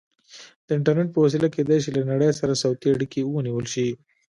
د 0.65 0.67
انټرنیټ 0.77 1.09
په 1.13 1.19
وسیله 1.25 1.47
کیدای 1.55 1.77
شي 1.83 1.89
له 1.97 2.01
نړۍ 2.11 2.29
سره 2.39 2.59
صوتي 2.63 2.87
اړیکې 2.91 3.21
ونیول 3.25 3.65
شي. 3.73 3.87